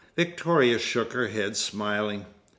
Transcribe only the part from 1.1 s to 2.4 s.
her head, smiling.